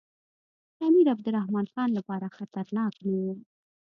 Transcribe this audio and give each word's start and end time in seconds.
د 0.75 0.79
امیر 0.89 1.07
عبدالرحمن 1.13 1.65
خان 1.73 1.89
لپاره 1.97 2.33
خطرناک 2.37 2.93
نه 3.07 3.11
وو. 3.23 3.33